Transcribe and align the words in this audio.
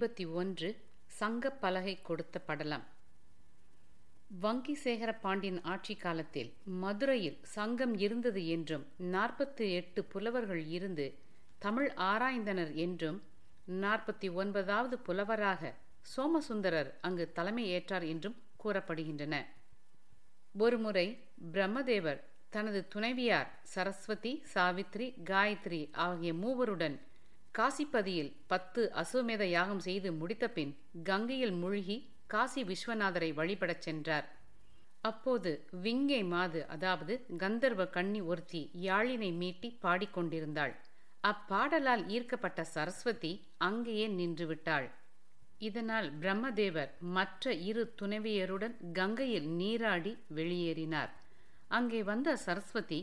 ஐம்பத்தி 0.00 0.32
ஒன்று 0.32 0.68
சங்கப் 1.06 1.60
பலகை 1.60 2.02
கொடுத்த 2.02 2.38
படலம். 2.38 2.84
வங்கி 4.40 4.78
சேகர 4.84 5.18
பாண்டியன் 5.20 5.62
ஆட்சி 5.62 5.94
காலத்தில் 5.94 6.52
மதுரையில் 6.64 7.38
சங்கம் 7.42 7.98
இருந்தது 7.98 8.48
என்றும் 8.48 8.86
நாற்பத்தி 9.12 9.66
எட்டு 9.70 10.04
புலவர்கள் 10.04 10.64
இருந்து 10.66 11.18
தமிழ் 11.58 11.92
ஆராய்ந்தனர் 11.96 12.72
என்றும் 12.74 13.22
நாற்பத்தி 13.80 14.32
ஒன்பதாவது 14.32 14.98
புலவராக 14.98 15.74
சோமசுந்தரர் 16.02 16.98
அங்கு 17.00 17.32
தலைமை 17.32 17.66
ஏற்றார் 17.72 18.06
என்றும் 18.06 18.36
கூறப்படுகின்றன. 18.64 19.44
ஒருமுறை 20.58 21.06
பிரம்மதேவர் 21.52 22.20
தனது 22.50 22.88
துணைவியார் 22.88 23.58
சரஸ்வதி 23.62 24.44
சாவித்ரி 24.54 25.10
காயத்ரி 25.24 25.92
ஆகிய 25.92 26.32
மூவருடன் 26.34 26.98
காசிப்பதியில் 27.54 28.32
பத்து 28.46 28.82
அசுவமேத 29.00 29.44
யாகம் 29.56 29.80
செய்து 29.86 30.08
முடித்தபின் 30.12 30.72
கங்கையில் 31.02 31.54
மூழ்கி 31.62 31.96
காசி 32.26 32.62
விஸ்வநாதரை 32.64 33.30
வழிபடச் 33.38 33.84
சென்றார். 33.86 34.26
அப்போது 35.00 35.50
விங்கை 35.84 36.22
மாது 36.24 36.60
அதாவது 36.74 37.14
கந்தர்வ 37.42 37.82
கண்ணி 37.96 38.20
ஒருத்தி 38.30 38.62
யாழினை 38.88 39.30
மீட்டி 39.42 39.68
பாடிக்கொண்டிருந்தாள் 39.84 40.74
அப்பாடலால் 41.24 42.02
ஈர்க்கப்பட்ட 42.08 42.60
சரஸ்வதி 42.74 43.32
அங்கேயே 43.68 44.06
நின்றுவிட்டாள் 44.18 44.88
இதனால் 45.68 46.08
பிரம்மதேவர் 46.20 46.92
மற்ற 47.16 47.52
இரு 47.70 47.82
துணைவியருடன் 48.02 48.76
கங்கையில் 48.92 49.48
நீராடி 49.60 50.12
வெளியேறினார். 50.36 51.10
அங்கே 51.78 52.00
வந்த 52.02 52.36
சரஸ்வதி 52.36 53.00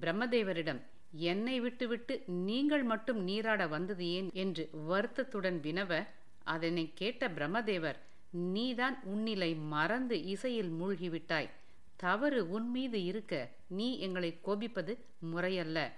பிரம்மதேவரிடம் 0.00 0.82
என்னை 1.16 1.60
விட்டுவிட்டு 1.60 2.24
நீங்கள் 2.26 2.82
மட்டும் 2.82 3.22
நீராட 3.22 3.66
வந்தது 3.66 4.08
ஏன்? 4.08 4.30
என்று 4.32 4.70
வருத்தத்துடன் 4.72 5.60
வினவ 5.60 6.06
அதனை 6.44 6.90
கேட்ட 6.94 7.28
பிரம்மதேவர் 7.28 7.96
நீதான் 8.30 9.00
உன்னிலை 9.04 9.54
மறந்து 9.54 10.24
இசையில் 10.24 10.70
மூழ்கிவிட்டாய். 10.70 11.50
தவறு 11.96 12.50
உன் 12.50 12.70
மீது 12.70 13.04
இருக்க 13.04 13.50
நீ 13.68 13.98
எங்களை 13.98 14.40
கோபிப்பது 14.44 14.98
முறையல்ல. 15.18 15.92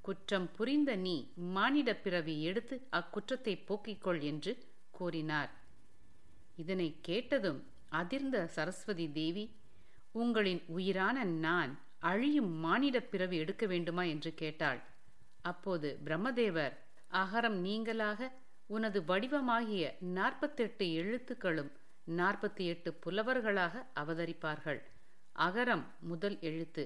குற்றம் 0.00 0.50
புரிந்த 0.52 0.96
நீ 0.96 1.28
மானிட 1.36 1.94
பிறவி 1.94 2.42
எடுத்து 2.42 2.86
அக்குற்றத்தை 2.92 3.58
போக்கிக்கொள் 3.68 4.20
என்று 4.20 4.58
கூறினார். 4.90 5.50
இதனை 6.56 6.96
கேட்டதும் 7.00 7.66
அதிர்ந்த 7.92 8.44
சரஸ்வதி 8.44 9.12
தேவி 9.12 9.50
உங்களின் 10.12 10.62
உயிரான 10.66 11.24
நான் 11.24 11.78
அழியும் 12.10 12.50
மானிட 12.58 13.00
பிறவி 13.00 13.36
எடுக்க 13.36 13.66
வேண்டுமா 13.66 14.02
என்று 14.02 14.34
கேட்டாள். 14.34 14.80
அப்போது 15.42 15.98
பிரம்மதேவர் 16.04 16.74
அகரம் 17.12 17.58
நீங்களாக 17.66 18.30
உனது 18.66 19.00
வடிவமாகிய 19.00 19.84
நாற்பத்தெட்டு 19.98 20.86
எழுத்துக்களும் 20.86 21.70
நாற்பத்தி 22.16 22.64
எட்டு 22.64 22.90
புலவர்களாக 23.06 23.74
அவதரிப்பார்கள். 24.00 24.80
அகரம் 25.36 25.84
முதல் 26.00 26.36
எழுத்து. 26.40 26.84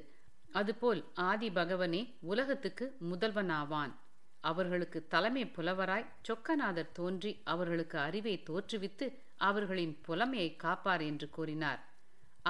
அதுபோல் 0.53 1.01
ஆதி 1.15 1.49
பகவனே 1.49 2.03
உலகத்துக்கு 2.21 2.97
முதல்வனாவான். 3.11 3.93
அவர்களுக்கு 4.41 4.99
தலைமை 5.09 5.45
புலவராய் 5.57 6.11
சொக்கநாதர் 6.29 6.93
தோன்றி 6.93 7.33
அவர்களுக்கு 7.45 7.99
அறிவை 7.99 8.35
தோற்றுவித்து 8.51 9.07
அவர்களின் 9.37 9.95
புலமையை 10.07 10.57
காப்பார் 10.57 11.01
என்று 11.01 11.27
கூறினார். 11.31 11.81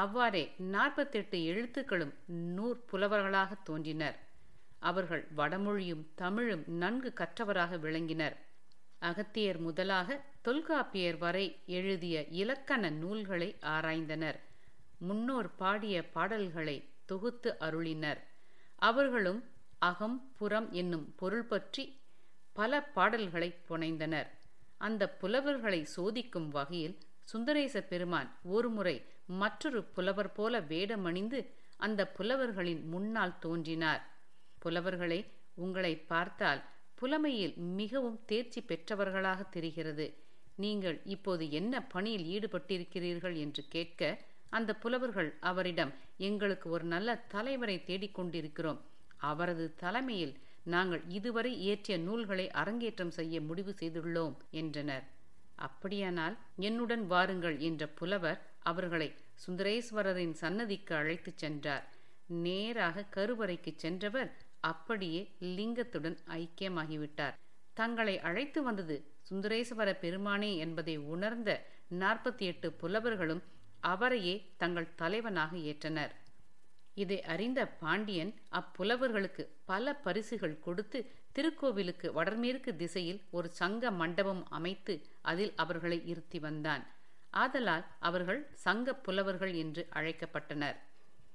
அவ்வாறே 0.01 0.43
நாற்பத்தெட்டு 0.73 1.39
எழுத்துக்களும் 1.51 2.13
நூற் 2.27 2.81
புலவர்களாக 2.91 3.51
தோன்றினர். 3.65 4.17
அவர்கள் 4.83 5.25
வடமொழியும் 5.37 6.05
தமிழும் 6.15 6.65
நன்கு 6.83 7.11
கற்றவராக 7.21 7.79
விளங்கினர். 7.79 8.37
அகத்தியர் 9.03 9.59
முதலாக 9.59 10.19
தொல்காப்பியர் 10.43 11.19
வரை 11.19 11.47
எழுதிய 11.67 12.17
இலக்கண 12.41 12.91
நூல்களை 13.03 13.51
ஆராய்ந்தனர். 13.75 14.39
முன்னோர் 14.99 15.49
பாடிய 15.55 15.97
பாடல்களை 16.11 16.77
தொகுத்து 17.05 17.51
அருளினர். 17.59 18.21
அவர்களும் 18.83 19.41
அகம் 19.83 20.19
புறம் 20.39 20.69
என்னும் 20.73 21.07
பொருள் 21.17 21.47
பற்றி 21.47 21.85
பல 22.57 22.81
பாடல்களை 22.97 23.51
புனைந்தனர். 23.69 24.29
அந்த 24.81 25.03
புலவர்களை 25.21 25.81
சோதிக்கும் 25.97 26.49
வகையில் 26.49 26.97
சுந்தரேச 27.25 27.77
பெருமான் 27.83 28.29
ஒருமுறை 28.49 28.97
மற்றொரு 29.29 29.83
புலவர் 29.83 30.33
போல 30.33 30.61
வேடமணிந்து 30.61 31.41
அந்த 31.77 32.01
புலவர்களின் 32.07 32.83
முன்னால் 32.89 33.39
தோன்றினார். 33.39 34.03
புலவர்களே 34.65 35.21
உங்களை 35.55 35.97
பார்த்தால் 35.97 36.63
புலமையில் 36.95 37.55
மிகவும் 37.57 38.21
தேர்ச்சி 38.27 38.61
பெற்றவர்களாக 38.61 39.43
தெரிகிறது. 39.51 40.07
நீங்கள் 40.57 41.01
இப்போது 41.05 41.51
என்ன 41.51 41.83
பணியில் 41.83 42.27
ஈடுபட்டிருக்கிறீர்கள் 42.35 43.37
என்று 43.37 43.65
கேட்க 43.69 44.19
அந்த 44.51 44.75
புலவர்கள் 44.75 45.31
அவரிடம் 45.41 45.93
எங்களுக்கு 46.17 46.71
ஒரு 46.71 46.85
நல்ல 46.85 47.15
தலைவரை 47.29 47.77
தேடிக்கொண்டிருக்கிறோம் 47.87 48.81
அவரது 49.17 49.75
தலைமையில் 49.75 50.35
நாங்கள் 50.65 51.03
இதுவரை 51.09 51.53
இயற்றிய 51.61 51.99
நூல்களை 51.99 52.51
அரங்கேற்றம் 52.51 53.11
செய்ய 53.11 53.41
முடிவு 53.41 53.75
செய்துள்ளோம் 53.81 54.35
என்றனர். 54.51 55.05
அப்படியானால் 55.55 56.37
என்னுடன் 56.57 57.07
வாருங்கள் 57.07 57.59
என்ற 57.59 57.87
புலவர் 57.87 58.43
அவர்களை 58.71 59.09
சுந்தரேஸ்வரரின் 59.45 60.35
சன்னதிக்கு 60.43 60.93
அழைத்துச் 60.95 61.41
சென்றார். 61.43 61.85
நேராக 62.45 63.05
கருவறைக்கு 63.17 63.73
சென்றவர் 63.83 64.31
அப்படியே 64.71 65.21
லிங்கத்துடன் 65.57 66.19
ஐக்கியமாகிவிட்டார். 66.39 67.37
தங்களை 67.77 68.15
அழைத்து 68.29 68.61
வந்தது 68.63 68.97
சுந்தரேஸ்வர 69.31 69.89
பெருமானே 70.05 70.51
என்பதை 70.65 70.95
உணர்ந்த 71.15 71.51
நாற்பத்தி 72.01 72.45
எட்டு 72.51 72.69
புலவர்களும் 72.81 73.43
அவரையே 73.91 74.35
தங்கள் 74.63 74.95
தலைவனாக 75.01 75.53
ஏற்றனர். 75.71 76.15
இதை 77.03 77.19
அறிந்த 77.35 77.61
பாண்டியன் 77.83 78.33
அப்புலவர்களுக்கு 78.59 79.43
பல 79.71 79.95
பரிசுகள் 80.07 80.57
கொடுத்து 80.67 81.01
திருக்கோவிலுக்கு 81.37 82.09
வடமேற்கு 82.13 82.71
திசையில் 82.77 83.21
ஒரு 83.31 83.49
சங்க 83.61 83.91
மண்டபம் 84.01 84.43
அமைத்து 84.59 84.95
அதில் 85.31 85.53
அவர்களை 85.65 85.99
இருத்தி 86.13 86.39
வந்தான். 86.47 86.85
ஆதலால் 87.31 87.85
அவர்கள் 87.99 88.51
சங்க 88.55 88.95
புலவர்கள் 88.95 89.53
என்று 89.55 89.89
அழைக்கப்பட்டனர். 89.95 90.77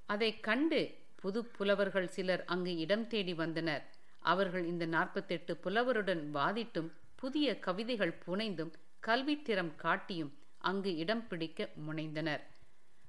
அதை 0.06 0.40
கண்டு 0.40 0.94
புது 1.14 1.44
புலவர்கள் 1.44 2.08
சிலர் 2.08 2.44
அங்கு 2.44 2.76
இடம் 2.76 3.06
தேடி 3.06 3.34
வந்தனர். 3.34 3.84
அவர்கள் 4.18 4.64
இந்த 4.64 4.86
நாற்பத்தெட்டு 4.86 5.56
புலவருடன் 5.56 6.30
வாதிட்டும் 6.34 6.90
புதிய 7.14 7.58
கவிதைகள் 7.58 8.18
புனைந்தும் 8.26 8.72
கல்வித்திறம் 9.06 9.76
காட்டியும் 9.76 10.32
அங்கு 10.58 10.96
இடம் 10.96 11.28
பிடிக்க 11.28 11.68
முனைந்தனர். 11.88 12.40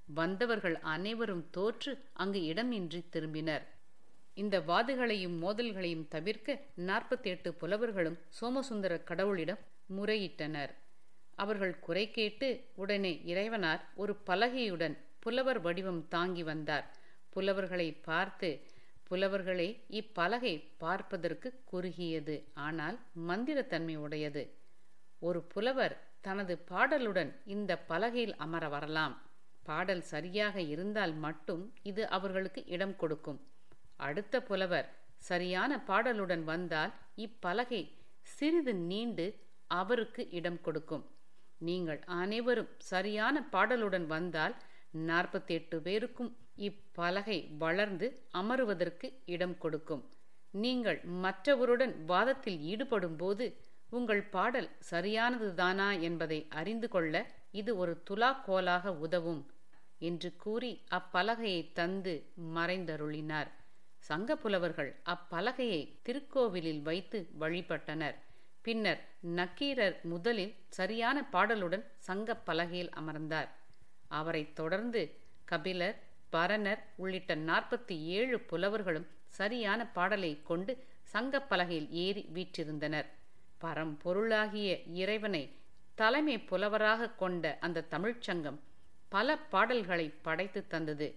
வந்தவர்கள் 0.06 0.79
அனைவரும் 0.79 1.50
தோற்று 1.52 2.03
அங்கு 2.13 2.40
இடமின்றி 2.40 3.03
திரும்பினர். 3.13 3.62
இந்த 4.34 4.59
வாதுகளையும் 4.59 5.38
மோதல்களையும் 5.41 6.07
தவிர்க்க 6.07 6.62
நாற்பத்தி 6.78 7.23
எட்டு 7.23 7.53
புலவர்களும் 7.53 8.19
சோமசுந்தர 8.29 9.02
கடவுளிடம் 9.07 9.62
முறையிட்டனர். 9.97 10.69
அவர்கள் 11.35 11.79
குறை 11.79 12.12
கேட்டு 12.12 12.47
உடனே 12.75 13.14
இறைவனார் 13.26 13.82
ஒரு 13.96 14.14
பலகையுடன் 14.28 14.96
புலவர் 15.20 15.59
வடிவம் 15.61 16.08
தாங்கி 16.08 16.43
வந்தார். 16.43 16.85
புலவர்களை 17.29 17.87
பார்த்து 18.08 18.49
புலவர்களே 19.09 19.67
இப்பலகை 19.99 20.53
பார்ப்பதற்கு 20.78 21.49
குறுகியது. 21.72 22.35
ஆனால் 22.53 22.97
மந்திரத்தன்மை 23.28 23.96
உடையது. 23.97 24.43
ஒரு 25.20 25.41
புலவர் 25.53 25.96
தனது 26.22 26.53
பாடலுடன் 26.72 27.32
இந்த 27.46 27.72
பலகையில் 27.90 28.35
அமர 28.35 28.67
வரலாம். 28.67 29.16
பாடல் 29.64 30.02
சரியாக 30.02 30.61
இருந்தால் 30.61 31.14
மட்டும் 31.26 31.64
இது 31.84 32.03
அவர்களுக்கு 32.09 32.61
இடம் 32.66 32.96
கொடுக்கும். 32.96 33.40
அடுத்த 33.97 34.41
புலவர் 34.41 34.88
சரியான 35.29 35.81
பாடலுடன் 35.88 36.43
வந்தால் 36.43 36.93
இப்பலகை 37.26 37.81
சிறிது 38.22 38.73
நீண்டு 38.91 39.26
அவருக்கு 39.67 40.23
இடம் 40.29 40.61
கொடுக்கும். 40.61 41.05
நீங்கள் 41.57 42.02
அனைவரும் 42.22 42.72
சரியான 42.91 43.46
பாடலுடன் 43.52 44.07
வந்தால் 44.07 44.55
நாற்பத்தி 45.07 45.53
எட்டு 45.57 45.78
பேருக்கும் 45.81 46.31
இப்பலகை 46.57 47.57
வளர்ந்து 47.57 48.07
அமருவதற்கு 48.31 49.07
இடம் 49.25 49.57
கொடுக்கும். 49.57 50.03
நீங்கள் 50.53 50.99
மற்றவருடன் 51.23 52.05
வாதத்தில் 52.05 52.59
ஈடுபடும் 52.72 53.17
போது 53.17 53.46
உங்கள் 53.90 54.23
பாடல் 54.35 54.69
சரியானதுதானா 54.91 55.90
என்பதை 55.99 56.47
அறிந்து 56.49 56.87
கொள்ள 56.90 57.25
இது 57.52 57.72
ஒரு 57.78 57.93
துலாக்கோலாக 58.09 58.93
உதவும் 58.99 59.43
என்று 59.99 60.29
கூறி 60.35 60.72
அப்பலகையை 60.91 61.61
தந்து 61.73 62.13
மறைந்தருளினார். 62.55 63.49
சங்க 63.97 64.35
புலவர்கள் 64.35 64.91
அப்பலகையை 65.13 65.81
திருக்கோவிலில் 66.03 66.81
வைத்து 66.81 67.29
வழிபட்டனர். 67.40 68.17
பின்னர் 68.66 69.02
நக்கீரர் 69.20 70.00
முதலில் 70.03 70.56
சரியான 70.70 71.17
பாடலுடன் 71.32 71.84
சங்கப் 71.97 72.46
பலகையில் 72.46 72.90
அமர்ந்தார். 72.90 73.50
அவரைத் 74.08 74.56
தொடர்ந்து 74.56 75.02
கபிலர் 75.46 75.97
பரணர் 76.32 76.82
உள்ளிட்ட 76.96 77.35
நாற்பத்தி 77.50 77.96
ஏழு 78.17 78.38
புலவர்களும் 78.40 79.08
சரியான 79.28 79.88
பாடலை 79.88 80.41
கொண்டு 80.44 80.73
சங்கப் 81.03 81.50
பலகையில் 81.50 81.90
ஏறி 81.90 82.23
வீற்றிருந்தனர். 82.34 83.09
பரம்பொருளாகிய 83.62 84.70
இறைவனை 84.94 85.44
தலைமை 85.96 86.38
புலவராக 86.40 87.12
கொண்ட 87.16 87.58
அந்த 87.59 87.85
தமிழ்ச்சங்கம் 87.91 88.59
பல 89.09 89.38
பாடல்களை 89.53 90.08
படைத்து 90.22 90.67
தந்தது. 90.67 91.09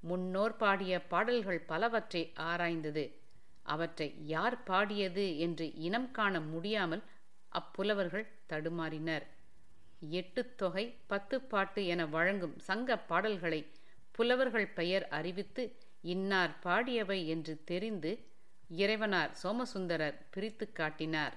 முன்னோர் 0.00 0.56
பாடிய 0.56 1.02
பாடல்கள் 1.06 1.60
பலவற்றை 1.72 2.22
ஆராய்ந்தது. 2.50 3.04
அவற்றை 3.62 4.08
யார் 4.26 4.62
பாடியது 4.62 5.38
என்று 5.38 5.66
இனம் 5.78 6.10
காண 6.10 6.40
முடியாமல் 6.40 7.02
அப்புலவர்கள் 7.52 8.26
தடுமாறினர். 8.48 9.24
எட்டு 10.18 10.54
தொகை 10.56 10.84
பத்து 11.06 11.40
பாட்டு 11.42 11.86
என 11.86 12.06
வழங்கும் 12.06 12.56
சங்க 12.58 12.96
பாடல்களை 13.10 13.60
புலவர்கள் 14.12 14.68
பெயர் 14.68 15.08
அறிவித்து 15.08 15.64
இன்னார் 16.04 16.54
பாடியவை 16.64 17.26
என்று 17.26 17.64
தெரிந்து 17.64 18.12
இறைவனார் 18.76 19.32
சோமசுந்தரர் 19.32 20.18
பிரித்து 20.30 20.72
காட்டினார். 20.72 21.34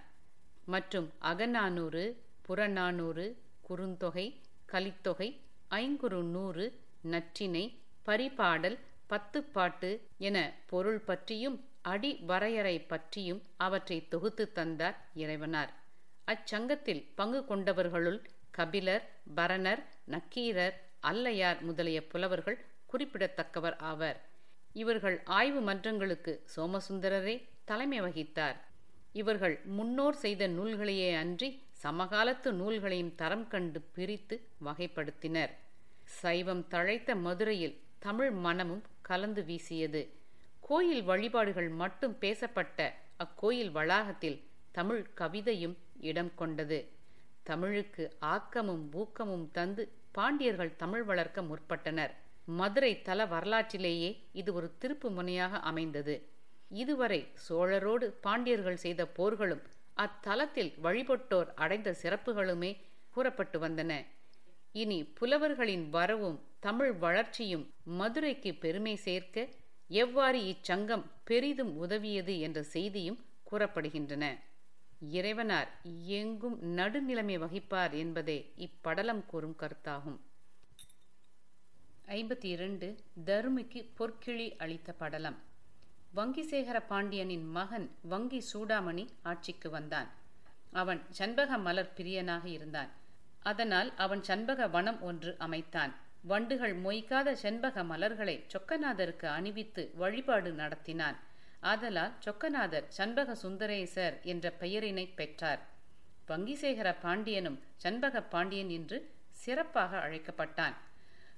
மற்றும் 0.65 1.07
அகநானூறு 1.21 2.03
புறநானூறு 2.41 3.25
குறுந்தொகை 3.69 4.25
கலித்தொகை 4.65 5.29
ஐங்குறு 5.71 6.21
நூறு 6.23 6.65
நற்றினை 7.11 7.63
பரிபாடல் 8.05 8.77
பத்து 9.07 9.43
பாட்டு 9.43 9.89
என 10.17 10.37
பொருள் 10.65 10.99
பற்றியும் 10.99 11.57
அடி 11.91 12.11
வரையறை 12.29 12.75
பற்றியும் 12.91 13.41
அவற்றை 13.57 13.97
தொகுத்து 14.07 14.45
தந்தார் 14.51 14.97
இறைவனார். 15.15 15.71
அச்சங்கத்தில் 16.27 17.01
பங்கு 17.15 17.39
கொண்டவர்களுள் 17.49 18.19
கபிலர் 18.51 19.05
பரணர் 19.35 19.81
நக்கீரர் 20.05 20.77
அல்லையார் 21.01 21.59
முதலிய 21.61 21.99
புலவர்கள் 22.07 22.57
குறிப்பிடத்தக்கவர் 22.91 23.77
ஆவர். 23.91 24.19
இவர்கள் 24.75 25.17
ஆய்வு 25.37 25.61
மன்றங்களுக்கு 25.61 26.33
சோமசுந்தரரே 26.55 27.35
தலைமை 27.65 27.99
வகித்தார். 28.01 28.57
இவர்கள் 29.13 29.55
முன்னோர் 29.77 30.17
செய்த 30.23 30.47
நூல்களையே 30.47 31.11
அன்றி 31.15 31.49
சமகாலத்து 31.83 32.49
நூல்களையும் 32.51 33.15
தரம் 33.15 33.47
கண்டு 33.47 33.79
பிரித்து 33.95 34.35
வகைப்படுத்தினர். 34.65 35.53
சைவம் 36.21 36.67
தழைத்த 36.67 37.15
மதுரையில் 37.15 37.77
தமிழ் 37.99 38.33
மனமும் 38.45 38.83
கலந்து 39.01 39.43
வீசியது. 39.43 40.01
கோயில் 40.67 41.03
வழிபாடுகள் 41.03 41.69
மட்டும் 41.69 42.13
பேசப்பட்ட 42.19 42.79
அக்கோயில் 43.17 43.71
வளாகத்தில் 43.71 44.37
தமிழ் 44.71 45.03
கவிதையும் 45.19 45.75
இடம் 46.01 46.31
கொண்டது. 46.35 46.79
தமிழுக்கு 47.43 48.03
ஆக்கமும் 48.33 48.85
ஊக்கமும் 48.93 49.45
தந்து 49.51 49.83
பாண்டியர்கள் 50.11 50.71
தமிழ் 50.75 51.03
வளர்க்க 51.03 51.41
முற்பட்டனர். 51.41 52.13
மதுரை 52.59 53.01
தல 53.01 53.25
வரலாற்றிலேயே 53.25 54.09
இது 54.33 54.53
ஒரு 54.53 54.67
திருப்பு 54.81 55.09
முனையாக 55.17 55.59
அமைந்தது. 55.59 56.15
இதுவரை 56.71 57.21
சோழரோடு 57.49 58.07
பாண்டியர்கள் 58.25 58.81
செய்த 58.85 59.05
போர்களும் 59.17 59.63
அத்தலத்தில் 59.97 60.71
வழிபட்டோர் 60.83 61.51
அடைந்த 61.55 61.95
சிறப்புகளுமே 62.01 62.71
கூறப்பட்டு 63.15 63.59
வந்தன. 63.59 63.91
இனி 64.71 64.99
புலவர்களின் 65.19 65.85
வரவும் 65.89 66.39
தமிழ் 66.59 66.93
வளர்ச்சியும் 67.05 67.67
மதுரைக்கு 67.83 68.53
பெருமை 68.63 68.95
சேர்க்க 68.95 69.47
எவ்வாறு 69.87 70.39
இச்சங்கம் 70.39 71.03
பெரிதும் 71.23 71.77
உதவியது 71.77 72.39
என்ற 72.39 72.63
செய்தியும் 72.63 73.25
கூறப்படுகின்றன. 73.51 74.37
இறைவனார் 75.11 75.67
எங்கும் 76.05 76.77
நடுநிலைமை 76.77 77.37
வகிப்பார் 77.39 77.91
என்பதே 77.91 78.53
இப்படலம் 78.57 79.25
கூறும் 79.25 79.55
கருத்தாகும். 79.59 80.17
ஐம்பத்தி 82.05 82.45
இரண்டு 82.45 82.99
தருமிக்கு 83.25 83.89
பொற்கிழி 83.99 84.55
அளித்த 84.57 84.93
படலம். 84.93 85.37
வங்கிசேகர 86.15 86.85
பாண்டியனின் 86.87 87.49
மகன் 87.49 87.95
வங்கி 88.01 88.45
சூடாமணி 88.53 89.07
ஆட்சிக்கு 89.21 89.69
வந்தான். 89.69 90.11
அவன் 90.71 91.01
சண்பக 91.09 91.57
மலர் 91.57 91.93
பிரியனாக 91.97 92.45
இருந்தான். 92.45 92.89
அதனால் 93.39 93.95
அவன் 93.95 94.23
சண்பக 94.23 94.67
வனம் 94.67 95.01
ஒன்று 95.01 95.35
அமைத்தான். 95.37 95.95
வண்டுகள் 96.27 96.75
மொய்க்காத 96.81 97.35
செண்பக 97.41 97.83
மலர்களை 97.83 98.45
சொக்கநாதருக்கு 98.53 99.25
அணிவித்து 99.25 99.91
வழிபாடு 99.95 100.51
நடத்தினான். 100.51 101.15
ஆதலால் 101.59 102.13
சொக்கநாதர் 102.25 102.87
சண்பக 102.87 103.35
சுந்தரேசர் 103.43 104.21
என்ற 104.21 104.51
பெயரினை 104.51 105.05
பெற்றார். 105.07 105.61
வங்கிசேகர 106.27 106.95
பாண்டியனும் 107.01 107.59
சண்பக 107.75 108.21
பாண்டியன் 108.23 108.69
என்று 108.69 108.97
சிறப்பாக 109.31 109.97
அழைக்கப்பட்டான். 109.97 110.75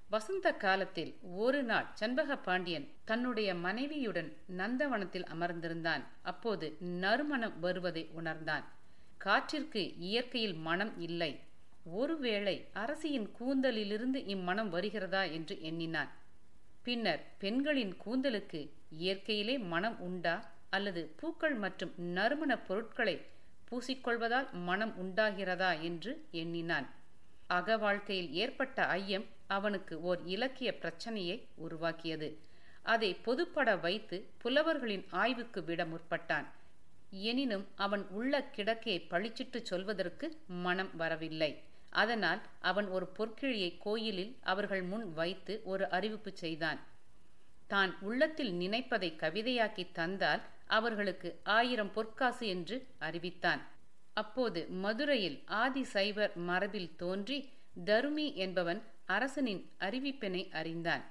வசந்த 0.09 0.53
காலத்தில் 0.53 1.17
ஒரு 1.35 1.63
நாள் 1.63 1.87
சண்பக 1.93 2.37
பாண்டியன் 2.37 2.89
தன்னுடைய 3.05 3.55
மனைவியுடன் 3.55 4.37
நந்தவனத்தில் 4.57 5.27
அமர்ந்திருந்தான். 5.35 6.03
அப்போது 6.21 6.77
நறுமணம் 6.79 7.59
வருவதை 7.59 8.09
உணர்ந்தான். 8.13 8.65
காற்றிற்கு 9.17 9.93
இயற்கையில் 9.97 10.53
மனம் 10.53 10.99
இல்லை. 10.99 11.31
ஒருவேளை 11.91 12.67
அரசியின் 12.73 13.29
கூந்தலிலிருந்து 13.39 14.19
இம்மனம் 14.27 14.69
வருகிறதா 14.69 15.23
என்று 15.23 15.61
எண்ணினான். 15.61 16.09
பின்னர் 16.83 17.23
பெண்களின் 17.37 17.97
கூந்தலுக்கு 18.05 18.69
இயற்கையிலே 18.89 19.57
மனம் 19.57 19.99
உண்டா? 19.99 20.51
அல்லது 20.69 21.13
பூக்கள் 21.15 21.53
மற்றும் 21.53 21.91
நறுமண 21.97 22.57
பொருட்களை 22.57 23.25
பூசிக்கொள்வதால் 23.71 24.51
மனம் 24.51 24.93
உண்டாகிறதா? 25.01 25.81
என்று 25.81 26.25
எண்ணினான். 26.31 26.89
அக 27.47 27.77
வாழ்க்கையில் 27.77 28.33
ஏற்பட்ட 28.33 28.85
ஐயம் 28.85 29.25
அவனுக்கு 29.47 30.01
ஓர் 30.01 30.21
இலக்கிய 30.25 30.77
பிரச்சனையை 30.77 31.47
உருவாக்கியது. 31.55 32.37
அதை 32.81 33.17
பொதுப்பட 33.25 33.79
வைத்து 33.79 34.29
புலவர்களின் 34.37 35.05
ஆய்வுக்கு 35.09 35.63
விட 35.63 35.85
முற்பட்டான். 35.85 36.45
எனினும் 37.09 37.67
அவன் 37.75 38.07
உள்ள 38.09 38.49
கிடக்கையை 38.55 39.01
பழிச்சிட்டு 39.09 39.61
சொல்வதற்கு 39.61 40.37
மனம் 40.47 40.95
வரவில்லை. 40.95 41.63
அதனால் 41.89 42.41
அவன் 42.59 42.87
ஒரு 42.87 43.11
பொற்கிழியை 43.17 43.77
கோயிலில் 43.77 44.35
அவர்கள் 44.41 44.83
முன் 44.83 45.13
வைத்து 45.13 45.61
ஒரு 45.63 45.89
அறிவிப்பு 45.89 46.31
செய்தான். 46.33 46.79
தான் 47.67 47.97
உள்ளத்தில் 48.01 48.53
நினைப்பதை 48.53 49.15
கவிதையாக்கி 49.19 49.91
தந்தால் 49.91 50.41
அவர்களுக்கு 50.67 51.39
ஆயிரம் 51.43 51.93
பொற்காசு 51.93 52.47
என்று 52.47 52.87
அறிவித்தான். 52.97 53.61
அப்போது 54.13 54.67
மதுரையில் 54.69 55.43
ஆதி 55.45 55.83
சைவர் 55.83 56.37
மரபில் 56.37 56.95
தோன்றி 56.95 57.49
தருமி 57.85 58.33
என்பவன் 58.33 58.83
அரசனின் 59.05 59.71
அறிவிப்பினை 59.79 60.51
அறிந்தான். 60.51 61.03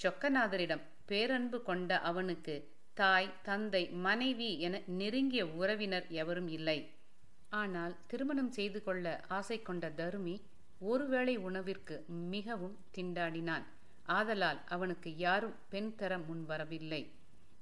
சொக்கநாதரிடம் 0.00 0.80
பேரன்பு 1.06 1.62
கொண்ட 1.62 2.00
அவனுக்கு 2.00 2.70
தாய் 2.94 3.34
தந்தை 3.42 3.88
மனைவி 3.88 4.58
என 4.58 4.80
நெருங்கிய 4.86 5.46
உறவினர் 5.46 6.06
எவரும் 6.08 6.48
இல்லை. 6.48 6.90
ஆனால் 7.60 7.94
திருமணம் 8.10 8.52
செய்து 8.56 8.80
கொள்ள 8.82 9.06
ஆசை 9.38 9.58
கொண்ட 9.62 9.86
தருமி 10.00 10.36
ஒருவேளை 10.90 11.34
உணவிற்கு 11.48 11.96
மிகவும் 12.34 12.76
திண்டாடினான். 12.94 13.64
ஆதலால் 14.18 14.60
அவனுக்கு 14.74 15.10
யாரும் 15.16 15.56
பெண் 15.72 15.92
தர 16.00 16.12
முன்வரவில்லை 16.28 17.02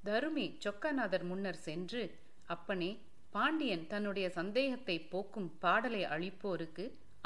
தருமி 0.04 0.46
சொக்கநாதர் 0.64 1.26
முன்னர் 1.30 1.60
சென்று 1.66 2.02
அப்பனே 2.46 2.90
பாண்டியன் 3.34 3.84
தன்னுடைய 3.86 4.26
சந்தேகத்தை 4.38 4.96
போக்கும் 5.12 5.50
பாடலை 5.64 6.02
அளிப்போருக்கு 6.14 6.84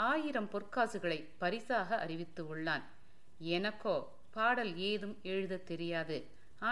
ஆயிரம் 0.09 0.49
பொற்காசுகளை 0.53 1.19
பரிசாக 1.43 1.99
அறிவித்து 2.05 2.43
உள்ளான். 2.53 2.85
எனக்கோ 3.57 3.97
பாடல் 4.37 4.73
ஏதும் 4.89 5.17
எழுத 5.33 5.63
தெரியாது. 5.71 6.19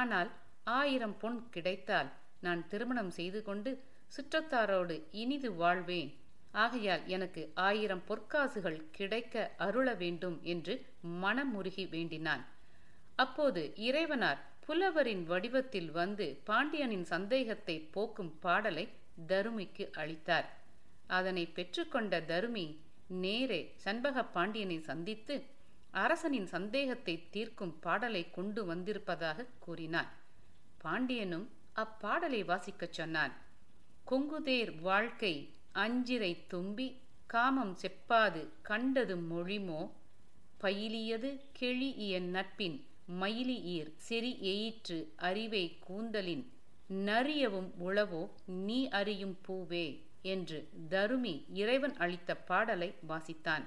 ஆனால் 0.00 0.30
ஆயிரம் 0.78 1.16
பொன் 1.22 1.38
கிடைத்தால் 1.54 2.11
நான் 2.40 2.62
திருமணம் 2.70 3.12
செய்து 3.18 3.40
கொண்டு 3.49 3.70
சுற்றத்தாரோடு 4.14 4.97
இனிது 5.11 5.50
வாழ்வேன். 5.52 6.11
ஆகையால் 6.52 7.04
எனக்கு 7.07 7.42
ஆயிரம் 7.54 8.02
பொற்காசுகள் 8.09 8.81
கிடைக்க 8.90 9.50
அருள 9.57 9.95
வேண்டும் 9.95 10.38
என்று 10.42 10.75
மனமுருகி 11.23 11.85
வேண்டினான். 11.88 12.42
அப்போது 13.14 13.62
இறைவனார் 13.88 14.40
புலவரின் 14.66 15.23
வடிவத்தில் 15.25 15.90
வந்து 15.90 16.26
பாண்டியனின் 16.45 17.04
சந்தேகத்தை 17.04 17.76
போக்கும் 17.95 18.33
பாடலை 18.38 18.85
தருமிக்கு 19.28 19.87
அளித்தார். 20.02 20.49
அதனை 21.07 21.45
பெற்றுக்கொண்ட 21.57 22.21
தருமி 22.31 22.66
நேரே 23.25 23.61
சண்பக 23.85 24.25
பாண்டியனை 24.37 24.78
சந்தித்து 24.81 25.35
அரசனின் 25.90 26.47
சந்தேகத்தை 26.47 27.14
தீர்க்கும் 27.31 27.75
பாடலை 27.81 28.23
கொண்டு 28.31 28.64
வந்திருப்பதாக 28.64 29.47
கூறினார். 29.59 30.12
பாண்டியனும் 30.78 31.47
அப்பாடலை 31.75 32.40
வாசிக்கச் 32.45 32.97
சொன்னான். 32.99 33.35
கொங்குதேர் 34.06 34.80
வாழ்க்கை 34.80 35.35
அஞ்சிரை 35.75 36.37
தும்பி 36.49 36.87
காமம் 37.26 37.75
செப்பாது 37.75 38.40
கண்டது 38.62 39.16
மொழிமோ? 39.30 39.80
பயிலியது 40.61 41.30
கெழிய 41.59 42.21
நட்பின் 42.35 42.76
மயிலி 43.21 43.56
ஈர் 43.68 43.90
செறி 44.09 44.32
எயிற்று 44.52 44.99
அறிவை 45.21 45.76
கூந்தலின் 45.80 46.44
நறியவும் 47.06 47.71
உளவோ 47.85 48.23
நீ 48.66 48.88
அறியும் 48.90 49.37
பூவே? 49.47 49.87
என்று 50.25 50.59
தருமி 50.90 51.35
இறைவன் 51.52 51.97
அளித்த 51.97 52.37
பாடலை 52.49 52.94
வாசித்தான். 53.09 53.64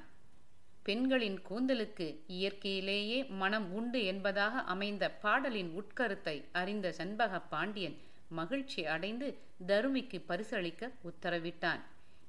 பெண்களின் 0.83 1.39
கூந்தலுக்கு 1.49 2.07
இயற்கையிலேயே 2.27 3.19
மனம் 3.33 3.71
உண்டு 3.71 4.03
என்பதாக 4.03 4.61
அமைந்த 4.67 5.11
பாடலின் 5.21 5.71
உட்கருத்தை 5.73 6.43
அறிந்த 6.51 6.91
சண்பக 6.91 7.39
பாண்டியன் 7.49 7.97
மகிழ்ச்சி 8.31 8.85
அடைந்து 8.85 9.27
தருமிக்கு 9.67 10.17
பரிசளிக்க 10.29 10.89
உத்தரவிட்டான். 11.09 11.81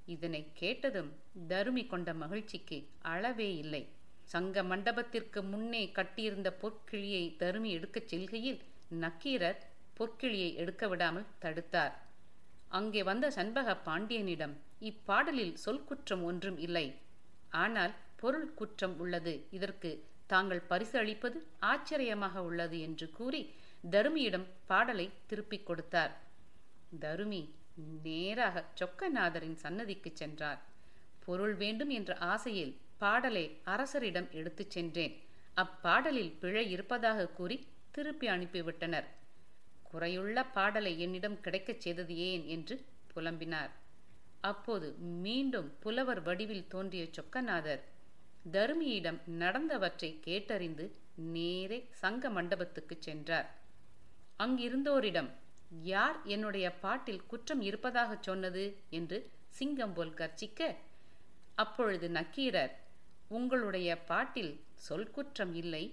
இதனை 0.07 0.53
கேட்டதும் 0.55 1.11
தருமி 1.49 1.87
கொண்ட 1.87 2.15
மகிழ்ச்சிக்கு 2.15 2.79
அளவே 3.01 3.57
இல்லை. 3.57 3.83
சங்க 4.25 4.63
மண்டபத்திற்கு 4.63 5.43
முன்னே 5.43 5.93
கட்டியிருந்த 5.93 6.51
பொற்கிழியை 6.63 7.25
தருமி 7.39 7.71
எடுக்கச் 7.71 8.09
செல்கையில் 8.09 8.61
நக்கீரர் 9.05 9.61
பொற்கிழியை 9.99 10.55
எடுக்க 10.55 10.89
விடாமல் 10.89 11.31
தடுத்தார். 11.45 11.95
அங்கே 12.69 13.03
வந்த 13.03 13.27
சண்பக 13.31 13.75
பாண்டியனிடம் 13.89 14.55
இப்பாடலில் 14.81 15.55
சொல் 15.55 15.85
குற்றம் 15.85 16.23
ஒன்றும் 16.23 16.59
இல்லை. 16.59 16.87
ஆனால் 17.51 17.95
பொருள் 18.17 18.55
குற்றம் 18.55 18.99
உள்ளது. 18.99 19.35
இதற்கு 19.51 19.91
தாங்கள் 20.27 20.61
பரிசு 20.61 20.99
அளிப்பது 20.99 21.39
ஆச்சரியமாக 21.59 22.43
உள்ளது 22.43 22.81
என்று 22.81 23.11
கூறி 23.11 23.43
தருமியிடம் 23.91 24.47
பாடலை 24.67 25.11
திருப்பிக் 25.27 25.67
கொடுத்தார். 25.67 26.17
தருமி 27.01 27.51
நேராக 28.03 28.65
சொக்கநாதரின் 28.75 29.55
சன்னதிக்கு 29.55 30.11
சென்றார். 30.15 30.63
பொருள் 31.25 31.55
வேண்டும் 31.55 31.91
என்ற 31.91 32.17
ஆசையில் 32.17 32.81
பாடலை 32.99 33.59
அரசரிடம் 33.65 34.31
எடுத்துச் 34.31 34.71
சென்றேன். 34.71 35.15
அப்பாடலில் 35.57 36.39
பிழை 36.41 36.71
இருப்பதாக 36.71 37.29
கூறி 37.29 37.67
திருப்பி 37.91 38.29
அனுப்பிவிட்டனர். 38.29 39.05
குறையுள்ள 39.93 40.53
பாடலை 40.53 41.01
என்னிடம் 41.01 41.41
கிடைக்கச் 41.41 41.81
செய்தது 41.81 42.17
ஏன்? 42.17 42.47
என்று 42.47 42.85
புலம்பினார். 43.15 43.71
அப்போது 44.41 44.93
மீண்டும் 44.93 45.75
புலவர் 45.81 46.23
வடிவில் 46.23 46.69
தோன்றிய 46.69 47.05
சொக்கநாதர் 47.05 47.81
தருமியிடம் 48.53 49.21
நடந்தவற்றை 49.39 50.21
கேட்டறிந்து 50.27 50.91
நேரே 51.15 51.89
சங்க 51.91 52.31
மண்டபத்துக்கு 52.31 52.97
சென்றார். 53.01 53.65
அங்கிருந்தோரிடம் 54.41 55.29
யார் 55.83 56.17
என்னுடைய 56.25 56.67
பாட்டில் 56.75 57.27
குற்றம் 57.27 57.61
இருப்பதாக 57.61 58.19
சொன்னது? 58.21 58.65
என்று 58.91 59.19
சிங்கம் 59.49 59.93
போல் 59.93 60.15
கர்ச்சிக்க 60.15 60.61
அப்பொழுது 61.55 62.11
நக்கீரர் 62.11 62.75
உங்களுடைய 63.29 63.97
பாட்டில் 63.97 64.53
சொல் 64.75 65.11
குற்றம் 65.11 65.55
இல்லை 65.55 65.85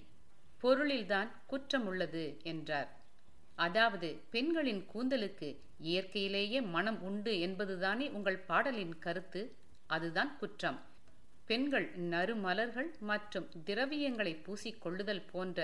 பொருளில்தான் 0.60 1.32
குற்றம் 1.46 1.86
உள்ளது 1.86 2.40
என்றார். 2.44 2.90
அதாவது 3.56 4.22
பெண்களின் 4.30 4.84
கூந்தலுக்கு 4.94 5.50
இயற்கையிலேயே 5.80 6.62
மனம் 6.62 7.02
உண்டு 7.02 7.34
என்பதுதானே 7.40 8.10
உங்கள் 8.12 8.40
பாடலின் 8.40 9.00
கருத்து? 9.00 9.42
அதுதான் 9.88 10.38
குற்றம். 10.40 10.80
பெண்கள் 11.46 11.88
நறுமலர்கள் 12.12 12.90
மற்றும் 13.00 13.48
திரவியங்களை 13.66 14.34
பூசிக்கொள்ளுதல் 14.46 15.24
போன்ற 15.32 15.60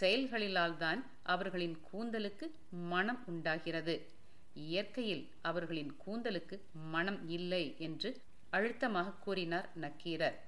செயல்களிலால்தான் 0.00 1.00
அவர்களின் 1.22 1.76
கூந்தலுக்கு 1.92 2.46
மனம் 2.92 3.20
உண்டாகிறது. 3.26 3.94
இயற்கையில் 4.68 5.28
அவர்களின் 5.42 5.92
கூந்தலுக்கு 6.06 6.56
மனம் 6.94 7.28
இல்லை 7.28 7.74
என்று 7.78 8.10
அழுத்தமாக 8.50 9.14
கூறினார் 9.24 9.68
நக்கீரர். 9.74 10.38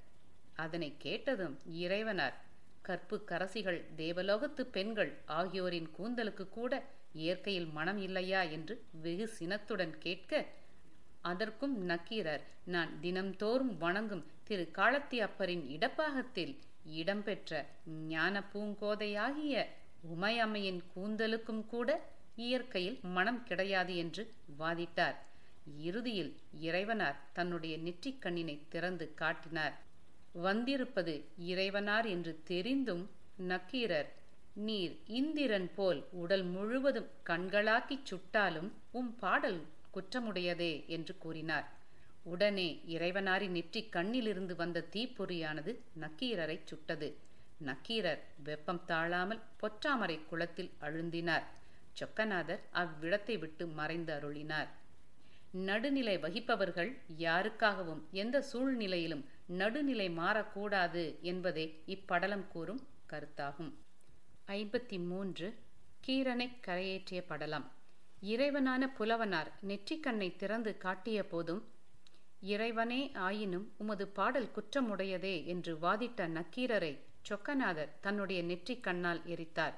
அதனை 0.54 0.96
கேட்டதும் 0.98 1.54
இறைவனார் 1.84 2.36
கற்பு 2.82 3.16
கரசிகள் 3.30 3.80
தேவலோகத்து 3.96 4.62
பெண்கள் 4.66 5.12
ஆகியோரின் 5.38 5.88
கூந்தலுக்கு 5.98 6.44
கூட 6.48 6.72
இயற்கையில் 7.12 7.68
மனம் 7.68 7.98
இல்லையா? 7.98 8.42
என்று 8.56 8.74
வெகு 9.02 9.26
சினத்துடன் 9.28 9.98
கேட்க 9.98 10.32
அதற்கும் 11.22 11.76
நக்கீரர் 11.84 12.42
நான் 12.64 12.90
தினம்தோறும் 13.02 13.74
வணங்கும் 13.78 14.24
திரு 14.44 14.64
காலத்தி 14.78 15.18
அப்பரின் 15.26 15.62
இடப்பாகத்தில் 15.68 16.54
இடம்பெற்ற 16.84 17.52
ஞான 18.08 18.42
பூங்கோதையாகிய 18.52 19.54
உமையம்மையின் 20.14 20.80
கூந்தலுக்கும் 20.94 21.66
கூட 21.66 21.88
இயற்கையில் 22.36 22.98
மனம் 23.02 23.42
கிடையாது 23.42 23.96
என்று 23.96 24.22
வாதிட்டார். 24.58 25.16
இறுதியில் 25.80 26.32
இறைவனார் 26.62 27.18
தன்னுடைய 27.32 27.76
நெற்றிக் 27.76 28.20
கண்ணினை 28.22 28.56
திறந்து 28.68 29.14
காட்டினார். 29.14 29.74
வந்திருப்பது 30.32 31.14
இறைவனார் 31.46 32.08
என்று 32.08 32.40
தெரிந்தும் 32.44 33.04
நக்கீரர் 33.36 34.10
நீர் 34.66 34.96
இந்திரன் 35.20 35.70
போல் 35.74 36.00
உடல் 36.12 36.44
முழுவதும் 36.44 37.08
கண்களாக்கிச் 37.26 38.06
சுட்டாலும் 38.10 38.70
உம் 38.92 39.14
பாடல் 39.16 39.60
குற்றமுடையதே 39.94 40.86
என்று 40.86 41.14
கூறினார். 41.18 41.66
உடனே 42.26 42.68
இறைவனாரின் 42.86 43.54
நெற்றி 43.56 43.80
கண்ணிலிருந்து 43.88 44.54
வந்த 44.56 44.86
தீப்பொறியானது 44.94 45.72
நக்கீரரை 46.00 46.56
சுட்டது. 46.64 47.08
நக்கீரர் 47.58 48.22
வெப்பம் 48.44 48.80
தாழாமல் 48.84 49.42
பொற்றாமரை 49.60 50.16
குளத்தில் 50.26 50.70
அழுந்தினார். 50.80 51.44
சொக்கநாதர் 51.92 52.62
அவ்விடத்தை 52.72 53.38
விட்டு 53.38 53.66
மறைந்து 53.66 54.12
அருளினார். 54.14 54.70
நடுநிலை 55.68 56.16
வகிப்பவர்கள் 56.18 56.90
யாருக்காகவும் 57.18 58.02
எந்த 58.12 58.36
சூழ்நிலையிலும் 58.40 59.24
நடுநிலை 59.46 60.08
மாறக்கூடாது 60.10 61.04
என்பதே 61.22 61.66
இப்படலம் 61.86 62.46
கூறும் 62.48 62.82
கருத்தாகும். 63.12 63.72
ஐம்பத்தி 64.48 64.98
மூன்று 65.10 65.46
கீரனை 66.06 66.48
கரையேற்றிய 66.66 67.20
படலம். 67.26 67.66
இறைவனான 68.22 68.82
புலவனார் 68.98 69.50
நெற்றிக்கண்ணை 69.68 70.28
திறந்து 70.36 70.72
காட்டிய 70.76 71.20
போதும் 71.24 71.62
இறைவனே 72.44 73.10
ஆயினும் 73.14 73.72
உமது 73.76 74.08
பாடல் 74.08 74.50
குற்றமுடையதே 74.54 75.44
என்று 75.44 75.74
வாதிட்ட 75.74 76.26
நக்கீரரை 76.28 76.98
சொக்கநாதர் 77.28 77.88
தன்னுடைய 78.00 78.42
நெற்றிக் 78.42 78.82
கண்ணால் 78.82 79.22
எரித்தார். 79.26 79.72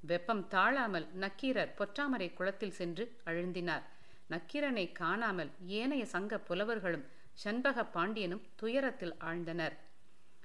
வெப்பம் 0.00 0.48
தாழாமல் 0.48 1.06
நக்கீரர் 1.14 1.74
பொற்றாமரை 1.78 2.32
குளத்தில் 2.34 2.70
சென்று 2.70 3.16
அழுந்தினார். 3.24 3.84
நக்கீரனை 4.30 4.92
காணாமல் 4.92 5.50
ஏனைய 5.66 6.06
சங்க 6.06 6.38
புலவர்களும் 6.38 7.06
சண்பக 7.32 7.84
பாண்டியனும் 7.84 8.42
துயரத்தில் 8.54 9.14
ஆழ்ந்தனர். 9.14 9.76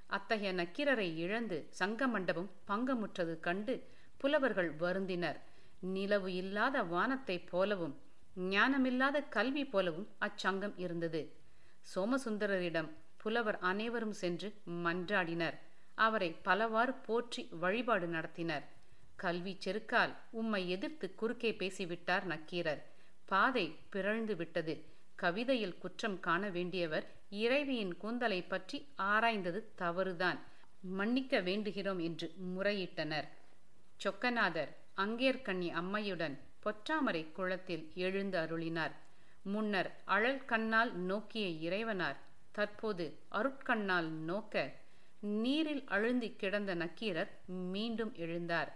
அத்தகைய 0.07 0.53
நக்கீரரை 0.53 1.15
இழந்து 1.15 1.65
சங்க 1.69 2.07
மண்டபம் 2.07 2.51
பங்கமுற்றது 2.67 3.39
கண்டு 3.39 3.75
புலவர்கள் 4.17 4.71
வருந்தினர். 4.75 5.39
நிலவு 5.79 6.33
இல்லாத 6.33 6.83
வானத்தைப் 6.83 7.49
போலவும் 7.49 7.95
ஞானமில்லாத 8.49 9.17
கல்வி 9.29 9.65
போலவும் 9.65 10.07
அச்சங்கம் 10.19 10.73
இருந்தது. 10.75 11.34
சோமசுந்தரரிடம் 11.93 12.89
புலவர் 13.17 13.59
அனைவரும் 13.59 14.15
சென்று 14.21 14.49
மன்றாடினர். 14.83 15.57
அவரை 15.95 16.29
பலவாறு 16.41 16.93
போற்றி 17.07 17.47
வழிபாடு 17.59 18.07
நடத்தினர். 18.07 18.65
கல்வி 19.15 19.53
செருக்கால் 19.65 20.13
உம்மை 20.31 20.69
எதிர்த்து 20.69 21.15
குறுக்கே 21.15 21.51
பேசிவிட்டார் 21.51 22.23
நக்கீரர். 22.23 22.81
பாதை 23.25 23.65
பிறழ்ந்து 23.89 24.35
விட்டது. 24.35 24.73
கவிதையில் 25.15 25.77
குற்றம் 25.77 26.19
காண 26.19 26.49
வேண்டியவர் 26.49 27.05
இறைவியின் 27.31 27.93
கூந்தலை 27.97 28.41
பற்றி 28.43 28.77
ஆராய்ந்தது 28.97 29.61
தவறுதான். 29.75 30.39
மன்னிக்க 30.97 31.39
வேண்டுகிறோம் 31.41 32.01
என்று 32.01 32.27
முறையிட்டனர். 32.55 33.27
சொக்கநாதர் 34.03 34.71
அங்கேற்கண்ணி 34.97 35.69
அம்மையுடன் 35.71 36.35
பொற்றாமரை 36.63 37.31
குளத்தில் 37.31 37.91
எழுந்து 37.95 38.37
அருளினார். 38.39 38.93
முன்னர் 39.45 39.91
அழல் 40.05 40.45
கண்ணால் 40.45 40.93
நோக்கிய 40.93 41.69
இறைவனார் 41.69 42.15
தற்போது 42.51 43.17
அருட்கண்ணால் 43.31 44.09
நோக்க 44.09 44.73
நீரில் 45.19 45.83
அழுந்தி 45.87 46.35
கிடந்த 46.35 46.75
நக்கீரர் 46.75 47.31
மீண்டும் 47.45 48.13
எழுந்தார். 48.13 48.71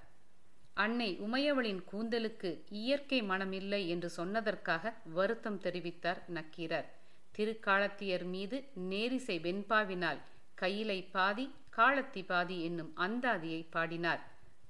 அன்னை 0.73 1.19
உமையவளின் 1.19 1.81
கூந்தலுக்கு 1.91 2.61
இயற்கை 2.69 3.21
மனமில்லை 3.21 3.87
என்று 3.87 4.09
சொன்னதற்காக 4.17 4.93
வருத்தம் 5.13 5.61
தெரிவித்தார் 5.61 6.21
நக்கீரர். 6.27 6.87
திருக்காலத்தியர் 7.31 8.25
மீது 8.25 8.63
நேரிசை 8.73 9.37
வெண்பாவினால் 9.39 10.19
கையிலை 10.53 11.01
பாதி 11.01 11.53
காலத்தி 11.77 12.25
பாதி 12.25 12.63
என்னும் 12.63 12.93
அந்தாதியை 12.97 13.65
பாடினார். 13.69 14.21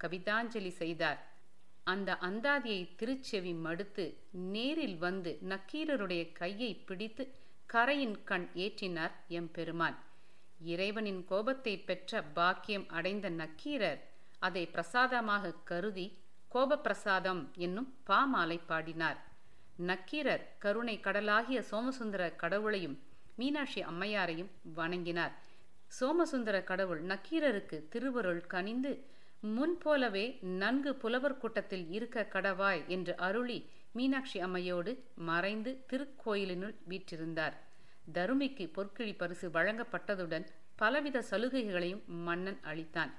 கவிதாஞ்சலி 0.04 0.70
செய்தார். 0.70 1.29
அந்த 1.92 2.10
அந்தாதியை 2.28 2.82
திருச்செவி 3.00 3.54
மடுத்து 3.66 4.06
நேரில் 4.54 4.98
வந்து 4.98 5.32
நக்கீரருடைய 5.52 6.24
கையை 6.40 6.72
பிடித்து 6.88 7.24
கரையின் 7.66 8.18
கண் 8.24 8.48
ஏற்றினார் 8.56 9.16
எம்பெருமான். 9.40 9.98
இறைவனின் 10.72 11.22
கோபத்தை 11.26 11.74
பெற்ற 11.90 12.22
பாக்கியம் 12.38 12.88
அடைந்த 12.98 13.28
நக்கீரர் 13.42 14.02
அதை 14.40 14.64
பிரசாதமாக 14.68 15.54
கருதி 15.70 16.08
கோபப்பிரசாதம் 16.54 17.42
என்னும் 17.66 17.90
பாமாலை 18.10 18.60
பாடினார். 18.66 19.20
நக்கீரர் 19.90 20.44
கருணை 20.64 20.96
கடலாகிய 21.06 21.60
சோமசுந்தர 21.72 22.24
கடவுளையும் 22.42 22.98
மீனாட்சி 23.36 23.82
அம்மையாரையும் 23.84 24.52
வணங்கினார். 24.76 25.36
சோமசுந்தர 26.00 26.58
கடவுள் 26.64 27.02
நக்கீரருக்கு 27.12 27.78
திருவருள் 27.94 28.44
கனிந்து 28.54 28.92
முன்போலவே 29.44 30.40
நன்கு 30.42 30.96
புலவர் 30.96 31.38
கூட்டத்தில் 31.38 31.92
இருக்க 31.92 32.28
கடவாய் 32.34 32.88
என்று 32.88 33.16
அருளி 33.18 33.70
மீனாட்சி 33.92 34.40
அம்மையோடு 34.40 35.04
மறைந்து 35.16 35.86
திருக்கோயிலினுள் 35.90 36.76
வீற்றிருந்தார். 36.90 37.54
தருமிக்கு 38.14 38.66
பொற்கிழி 38.76 39.16
பரிசு 39.18 39.50
வழங்கப்பட்டதுடன் 39.50 40.46
பலவித 40.76 41.24
சலுகைகளையும் 41.30 42.06
மன்னன் 42.06 42.60
அளித்தான். 42.64 43.10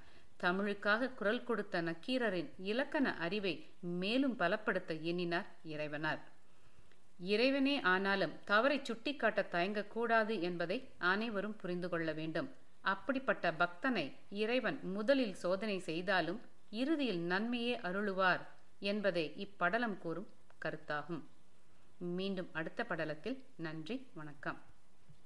தமிழுக்காக 0.42 1.14
குரல் 1.14 1.44
கொடுத்த 1.44 1.82
நக்கீரரின் 1.82 2.50
இலக்கண 2.58 3.16
அறிவை 3.16 3.66
மேலும் 3.80 4.38
பலப்படுத்த 4.38 5.00
எண்ணினார் 5.02 5.48
இறைவனார். 5.64 6.20
இறைவனே 7.18 7.80
ஆனாலும் 7.80 8.32
தவறை 8.44 8.80
சுட்டிக்காட்ட 8.82 9.48
தயங்கக்கூடாது 9.52 10.40
என்பதை 10.40 10.88
அனைவரும் 10.98 11.56
புரிந்து 11.56 11.88
கொள்ள 11.88 12.12
வேண்டும். 12.12 12.50
அப்படிப்பட்ட 12.80 13.52
பக்தனை 13.52 14.12
இறைவன் 14.30 14.80
முதலில் 14.82 15.34
சோதனை 15.34 15.78
செய்தாலும் 15.78 16.40
இறுதியில் 16.70 17.20
நன்மையே 17.20 17.78
அருளுவார் 17.78 18.40
என்பதே 18.78 19.34
இப்படலம் 19.36 19.98
கூறும் 19.98 20.28
கருத்தாகும். 20.64 21.22
மீண்டும் 21.98 22.48
அடுத்த 22.52 22.86
படலத்தில் 22.88 23.42
நன்றி 23.56 24.06
வணக்கம். 24.14 24.60